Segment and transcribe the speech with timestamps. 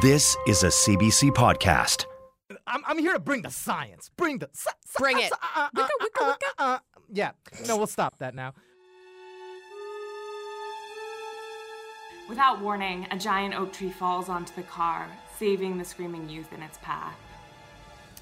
[0.00, 2.06] This is a CBC podcast.
[2.66, 4.10] I'm, I'm here to bring the science.
[4.16, 5.24] Bring the sci- sci- Bring it.
[5.32, 6.46] sci- uh, uh, Wicca, wicca, uh, wicca.
[6.58, 6.78] uh, uh,
[7.12, 7.30] yeah.
[7.66, 8.54] No, we'll stop that now.
[12.28, 16.62] Without warning, a giant oak tree falls onto the car, saving the screaming youth in
[16.62, 17.16] its path.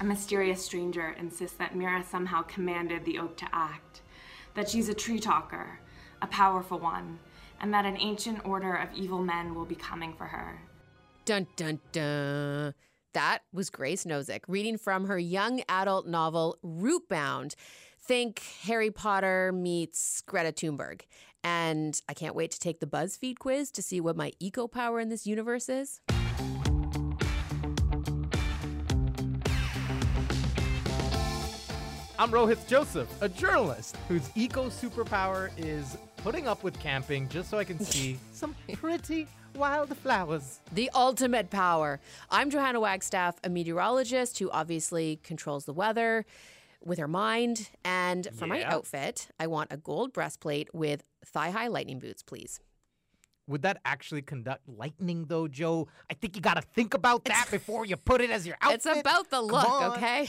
[0.00, 4.02] A mysterious stranger insists that Mira somehow commanded the oak to act,
[4.54, 5.80] that she's a tree talker,
[6.22, 7.18] a powerful one,
[7.60, 10.60] and that an ancient order of evil men will be coming for her.
[11.26, 12.72] Dun dun dun.
[13.12, 17.56] That was Grace Nosek reading from her young adult novel Rootbound.
[17.98, 21.00] Think Harry Potter meets Greta Thunberg.
[21.42, 25.00] And I can't wait to take the BuzzFeed quiz to see what my eco power
[25.00, 26.00] in this universe is.
[32.20, 37.56] I'm Rohit Joseph, a journalist whose eco superpower is putting up with camping just so
[37.56, 40.58] I can see some pretty wildflowers.
[40.72, 42.00] The ultimate power.
[42.32, 46.26] I'm Johanna Wagstaff, a meteorologist who obviously controls the weather
[46.84, 47.70] with her mind.
[47.84, 52.58] And for my outfit, I want a gold breastplate with thigh high lightning boots, please.
[53.46, 55.86] Would that actually conduct lightning, though, Joe?
[56.10, 58.80] I think you got to think about that before you put it as your outfit.
[58.84, 60.28] It's about the look, okay?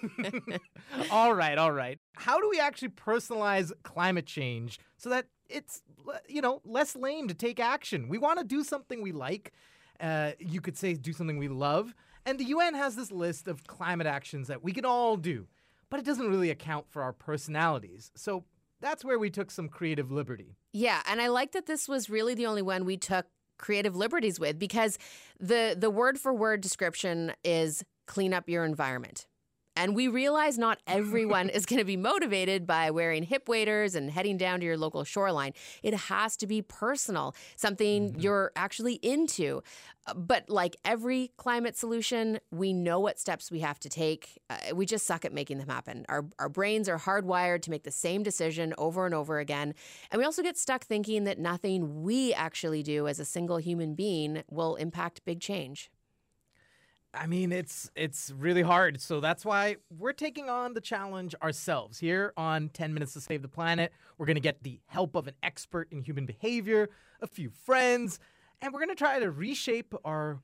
[1.10, 1.98] all right, all right.
[2.14, 5.82] How do we actually personalize climate change so that it's,
[6.28, 8.08] you know, less lame to take action?
[8.08, 9.52] We want to do something we like.
[10.00, 11.94] Uh, you could say do something we love.
[12.24, 15.46] And the UN has this list of climate actions that we can all do,
[15.90, 18.10] but it doesn't really account for our personalities.
[18.14, 18.44] So
[18.80, 20.56] that's where we took some creative liberty.
[20.72, 23.26] Yeah, and I like that this was really the only one we took
[23.58, 24.98] creative liberties with because
[25.38, 29.26] the the word for word description is clean up your environment.
[29.74, 34.10] And we realize not everyone is going to be motivated by wearing hip waders and
[34.10, 35.54] heading down to your local shoreline.
[35.82, 39.62] It has to be personal, something you're actually into.
[40.06, 44.40] Uh, But like every climate solution, we know what steps we have to take.
[44.50, 46.04] Uh, we just suck at making them happen.
[46.08, 49.74] Our, our brains are hardwired to make the same decision over and over again.
[50.10, 53.94] And we also get stuck thinking that nothing we actually do as a single human
[53.94, 55.90] being will impact big change.
[57.14, 59.00] I mean, it's it's really hard.
[59.00, 63.42] So that's why we're taking on the challenge ourselves here on 10 Minutes to Save
[63.42, 63.92] the Planet.
[64.16, 66.88] We're going to get the help of an expert in human behavior,
[67.20, 68.18] a few friends,
[68.62, 70.40] and we're going to try to reshape our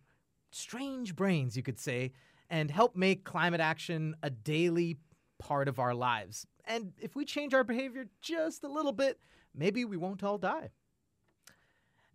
[0.50, 2.12] strange brains, you could say,
[2.50, 4.98] and help make climate action a daily
[5.38, 6.46] part of our lives.
[6.66, 9.18] And if we change our behavior just a little bit,
[9.54, 10.70] maybe we won't all die.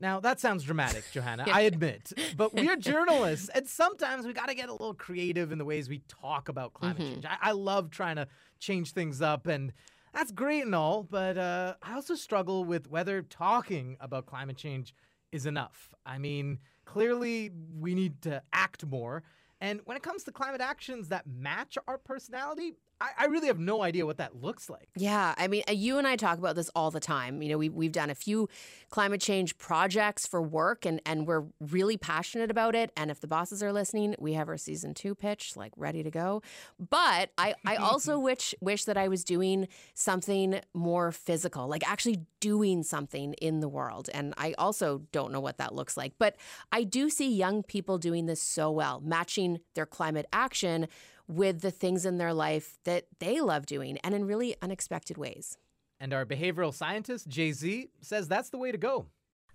[0.03, 2.11] Now, that sounds dramatic, Johanna, I admit.
[2.35, 5.87] But we're journalists, and sometimes we got to get a little creative in the ways
[5.87, 7.25] we talk about climate change.
[7.25, 8.27] I-, I love trying to
[8.59, 9.71] change things up, and
[10.13, 14.93] that's great and all, but uh, I also struggle with whether talking about climate change
[15.31, 15.93] is enough.
[16.05, 19.23] I mean, clearly we need to act more.
[19.61, 23.59] And when it comes to climate actions that match our personality, I, I really have
[23.59, 24.87] no idea what that looks like.
[24.95, 27.41] Yeah, I mean, uh, you and I talk about this all the time.
[27.41, 28.47] You know, we, we've done a few
[28.89, 32.91] climate change projects for work, and, and we're really passionate about it.
[32.95, 36.09] And if the bosses are listening, we have our season two pitch like ready to
[36.09, 36.41] go.
[36.79, 42.21] But I, I also wish wish that I was doing something more physical, like actually
[42.39, 44.09] doing something in the world.
[44.13, 46.13] And I also don't know what that looks like.
[46.17, 46.37] But
[46.71, 50.87] I do see young people doing this so well, matching their climate action
[51.27, 55.57] with the things in their life that they love doing and in really unexpected ways.
[55.99, 59.05] And our behavioral scientist, Jay Z, says that's the way to go.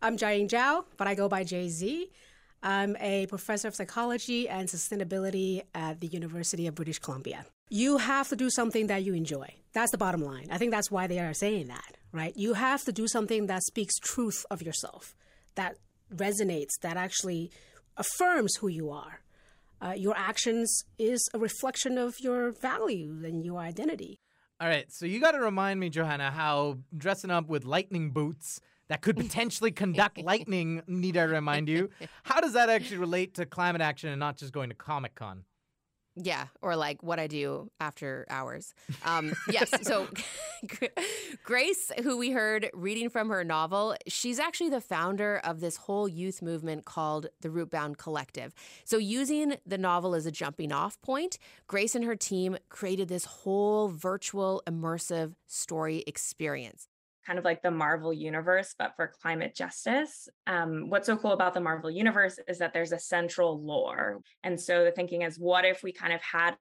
[0.01, 2.11] I'm Jiaying Zhao, but I go by Jay Z.
[2.63, 7.45] I'm a professor of psychology and sustainability at the University of British Columbia.
[7.69, 9.55] You have to do something that you enjoy.
[9.73, 10.49] That's the bottom line.
[10.51, 12.35] I think that's why they are saying that, right?
[12.37, 15.15] You have to do something that speaks truth of yourself,
[15.55, 15.77] that
[16.15, 17.51] resonates, that actually
[17.97, 19.21] affirms who you are.
[19.81, 24.19] Uh, your actions is a reflection of your value and your identity.
[24.61, 28.61] All right, so you got to remind me, Johanna, how dressing up with lightning boots
[28.89, 31.91] that could potentially conduct lightning, need I remind you,
[32.25, 35.45] how does that actually relate to climate action and not just going to Comic Con?
[36.21, 38.75] Yeah, or like what I do after hours.
[39.05, 40.09] Um, yes, so
[41.45, 46.09] Grace, who we heard reading from her novel, she's actually the founder of this whole
[46.09, 48.53] youth movement called the Rootbound Collective.
[48.85, 51.39] So, using the novel as a jumping off point,
[51.69, 56.89] Grace and her team created this whole virtual, immersive story experience
[57.29, 60.29] kind of like the Marvel universe, but for climate justice.
[60.47, 64.21] Um, what's so cool about the Marvel universe is that there's a central lore.
[64.43, 66.57] And so the thinking is, what if we kind of had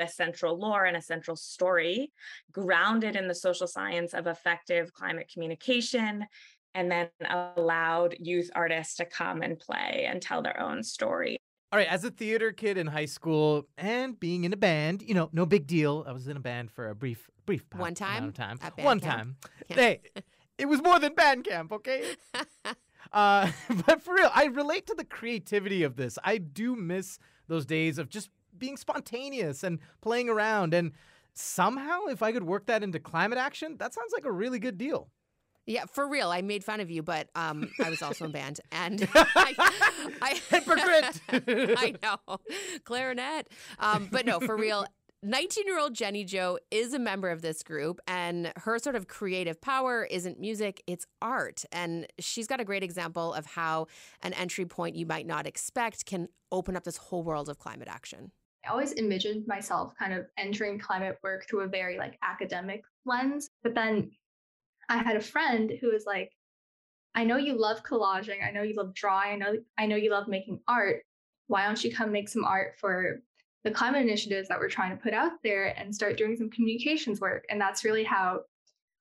[0.00, 2.12] a central lore and a central story
[2.50, 6.26] grounded in the social science of effective climate communication
[6.74, 7.08] and then
[7.56, 11.38] allowed youth artists to come and play and tell their own story.
[11.70, 15.12] All right, as a theater kid in high school and being in a band, you
[15.12, 16.02] know, no big deal.
[16.08, 18.32] I was in a band for a brief, brief one time.
[18.32, 18.84] time.
[18.86, 19.12] One camp.
[19.12, 19.36] time.
[19.68, 20.00] Hey,
[20.58, 22.04] it was more than band camp, okay?
[23.12, 23.50] uh,
[23.86, 26.18] but for real, I relate to the creativity of this.
[26.24, 27.18] I do miss
[27.48, 30.72] those days of just being spontaneous and playing around.
[30.72, 30.92] And
[31.34, 34.78] somehow, if I could work that into climate action, that sounds like a really good
[34.78, 35.10] deal.
[35.68, 36.30] Yeah, for real.
[36.30, 39.54] I made fun of you, but um, I was also in band, and I,
[40.22, 41.20] I hypocrite.
[41.78, 42.38] I know,
[42.84, 43.48] clarinet.
[43.78, 44.86] Um, but no, for real.
[45.22, 49.08] 19 year old Jenny Jo is a member of this group, and her sort of
[49.08, 51.64] creative power isn't music, it's art.
[51.70, 53.88] And she's got a great example of how
[54.22, 57.88] an entry point you might not expect can open up this whole world of climate
[57.90, 58.30] action.
[58.66, 63.50] I always imagined myself kind of entering climate work through a very like academic lens,
[63.62, 64.12] but then
[64.88, 66.32] I had a friend who was like,
[67.14, 68.46] I know you love collaging.
[68.46, 69.32] I know you love drawing.
[69.32, 71.02] I know I know you love making art.
[71.46, 73.20] Why don't you come make some art for
[73.64, 77.20] the climate initiatives that we're trying to put out there and start doing some communications
[77.20, 77.44] work?
[77.50, 78.40] And that's really how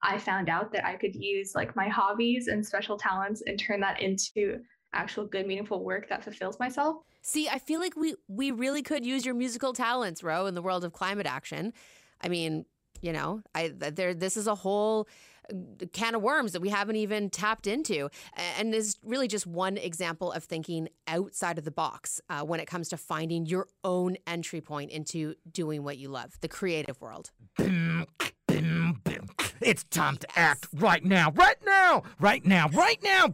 [0.01, 3.79] I found out that I could use like my hobbies and special talents and turn
[3.81, 4.59] that into
[4.93, 6.97] actual good meaningful work that fulfills myself.
[7.21, 10.61] See, I feel like we we really could use your musical talents, Ro, in the
[10.61, 11.73] world of climate action.
[12.21, 12.65] I mean,
[13.01, 15.07] you know, I there this is a whole
[15.93, 18.09] can of worms that we haven't even tapped into.
[18.57, 22.59] And this is really just one example of thinking outside of the box uh, when
[22.59, 26.99] it comes to finding your own entry point into doing what you love, the creative
[27.01, 27.31] world.
[29.59, 33.33] It's time to act right now, right now, right now, right now.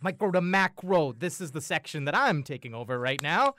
[0.00, 1.12] Micro to macro.
[1.12, 3.54] This is the section that I'm taking over right now.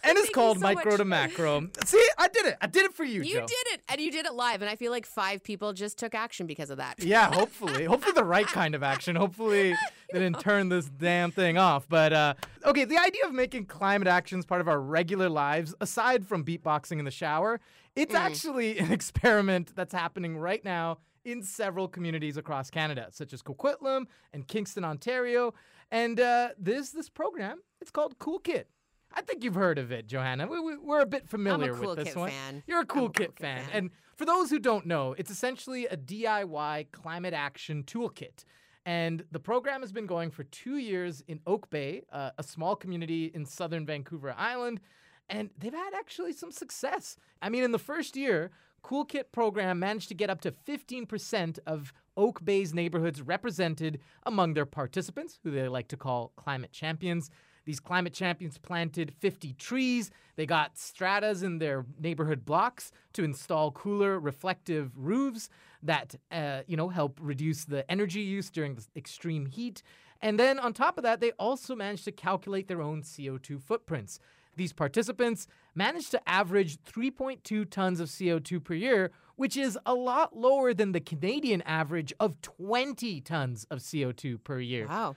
[0.04, 0.98] and it's called so Micro much.
[0.98, 1.68] to Macro.
[1.84, 2.56] See, I did it.
[2.60, 4.62] I did it for you, You did it, and you did it live.
[4.62, 7.02] And I feel like five people just took action because of that.
[7.02, 7.84] Yeah, hopefully.
[7.84, 9.16] hopefully the right kind of action.
[9.16, 9.74] Hopefully
[10.12, 11.88] they didn't turn this damn thing off.
[11.88, 16.26] But uh, okay, the idea of making climate actions part of our regular lives, aside
[16.26, 17.60] from beatboxing in the shower,
[17.96, 18.18] it's mm.
[18.18, 24.06] actually an experiment that's happening right now in several communities across Canada, such as Coquitlam
[24.32, 25.54] and Kingston, Ontario.
[25.90, 28.68] And uh, this this program, it's called Cool Kit.
[29.12, 30.46] I think you've heard of it, Johanna.
[30.46, 32.30] We, are we, a bit familiar cool with this one.
[32.30, 32.62] Fan.
[32.66, 33.64] You're a Cool, a Kit, fan.
[33.64, 33.70] fan.
[33.72, 38.44] And for those who don't know, it's essentially a DIY climate action toolkit.
[38.86, 42.76] And the program has been going for two years in Oak Bay, uh, a small
[42.76, 44.80] community in southern Vancouver Island.
[45.28, 47.16] And they've had actually some success.
[47.42, 48.50] I mean, in the first year,
[48.82, 54.54] Cool Kit program managed to get up to 15% of Oak Bay's neighborhoods represented among
[54.54, 57.30] their participants, who they like to call climate champions.
[57.64, 60.10] These climate champions planted 50 trees.
[60.36, 65.48] They got stratas in their neighborhood blocks to install cooler, reflective roofs
[65.82, 69.82] that, uh, you know, help reduce the energy use during the extreme heat.
[70.22, 74.20] And then on top of that, they also managed to calculate their own CO2 footprints.
[74.56, 80.36] These participants managed to average 3.2 tons of CO2 per year, which is a lot
[80.36, 84.86] lower than the Canadian average of 20 tons of CO2 per year.
[84.86, 85.16] Wow.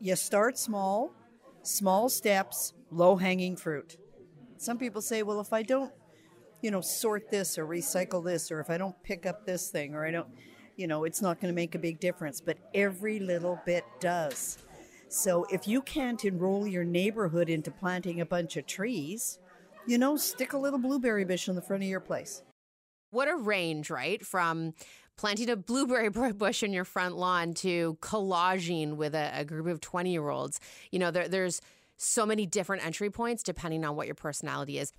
[0.00, 1.12] You start small,
[1.62, 3.96] small steps, low hanging fruit.
[4.56, 5.92] Some people say, well, if I don't,
[6.62, 9.94] you know, sort this or recycle this, or if I don't pick up this thing,
[9.94, 10.28] or I don't,
[10.76, 12.40] you know, it's not going to make a big difference.
[12.40, 14.58] But every little bit does.
[15.08, 19.38] So if you can't enroll your neighborhood into planting a bunch of trees,
[19.86, 22.42] you know, stick a little blueberry bush in the front of your place.
[23.10, 24.24] What a range, right?
[24.24, 24.74] From
[25.16, 29.80] planting a blueberry bush in your front lawn to collaging with a, a group of
[29.80, 30.60] 20 year olds.
[30.90, 31.60] You know, there, there's
[31.96, 34.92] so many different entry points depending on what your personality is.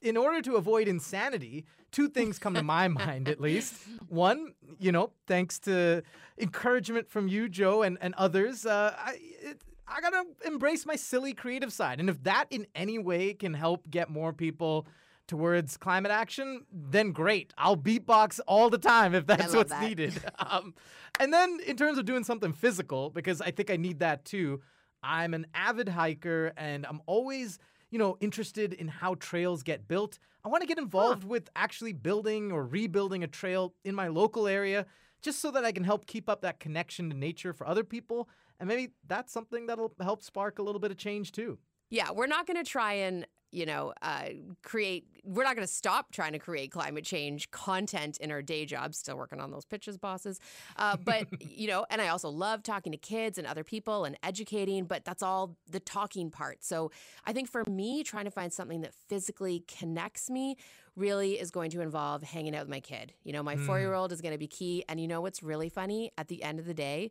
[0.00, 3.74] In order to avoid insanity, two things come to my mind at least.
[4.08, 6.02] One, you know, thanks to
[6.38, 11.34] encouragement from you, Joe, and, and others, uh, I, it, I gotta embrace my silly
[11.34, 12.00] creative side.
[12.00, 14.86] And if that in any way can help get more people
[15.26, 17.52] towards climate action, then great.
[17.56, 19.82] I'll beatbox all the time if that's what's that.
[19.82, 20.14] needed.
[20.38, 20.74] um,
[21.18, 24.60] and then in terms of doing something physical, because I think I need that too.
[25.02, 27.58] I'm an avid hiker and I'm always,
[27.90, 30.18] you know, interested in how trails get built.
[30.44, 34.46] I want to get involved with actually building or rebuilding a trail in my local
[34.46, 34.86] area
[35.22, 38.28] just so that I can help keep up that connection to nature for other people.
[38.60, 41.58] And maybe that's something that'll help spark a little bit of change too.
[41.90, 44.24] Yeah, we're not going to try and you know, uh,
[44.62, 48.66] create, we're not going to stop trying to create climate change content in our day
[48.66, 48.98] jobs.
[48.98, 50.40] Still working on those pitches, bosses.
[50.76, 54.16] Uh, but, you know, and I also love talking to kids and other people and
[54.22, 56.64] educating, but that's all the talking part.
[56.64, 56.90] So
[57.24, 60.56] I think for me, trying to find something that physically connects me
[60.96, 63.12] really is going to involve hanging out with my kid.
[63.24, 63.66] You know, my mm.
[63.66, 64.84] four year old is going to be key.
[64.88, 66.12] And you know what's really funny?
[66.18, 67.10] At the end of the day,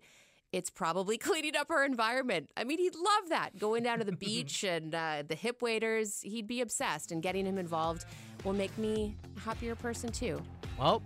[0.53, 2.49] it's probably cleaning up our environment.
[2.55, 3.59] I mean, he'd love that.
[3.59, 7.11] Going down to the beach and uh, the hip waders, he'd be obsessed.
[7.11, 8.05] And getting him involved
[8.45, 10.41] will make me a happier person too.
[10.79, 11.03] Well,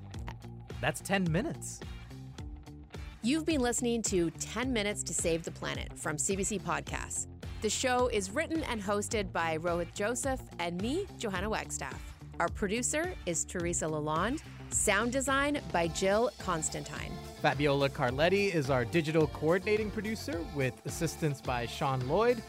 [0.82, 1.80] that's 10 minutes.
[3.24, 7.28] You've been listening to 10 Minutes to Save the Planet from CBC Podcasts.
[7.62, 12.00] The show is written and hosted by Rohit Joseph and me, Johanna Wagstaff.
[12.40, 14.42] Our producer is Teresa Lalonde.
[14.70, 17.12] Sound design by Jill Constantine.
[17.42, 22.42] Fabiola Carletti is our digital coordinating producer with assistance by Sean Lloyd.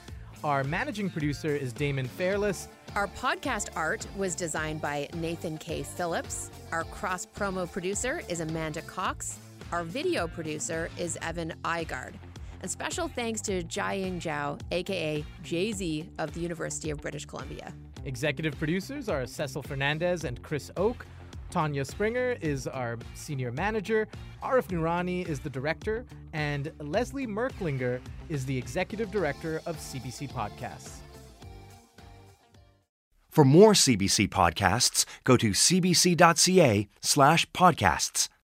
[0.43, 2.69] Our managing producer is Damon Fairless.
[2.95, 5.83] Our podcast art was designed by Nathan K.
[5.83, 6.51] Phillips.
[6.73, 9.39] Our cross promo producer is Amanda Cox.
[9.73, 12.15] Our video producer is Evan Igard.
[12.63, 17.73] And special thanks to Jiaying Zhao, aka Jay Z of the University of British Columbia.
[18.05, 21.07] Executive producers are Cecil Fernandez and Chris Oke.
[21.51, 24.07] Tanya Springer is our senior manager,
[24.43, 30.99] Arif Nurani is the director, and Leslie Merklinger is the executive director of CBC Podcasts.
[33.31, 38.29] For more CBC podcasts, go to cbc.ca slash podcasts.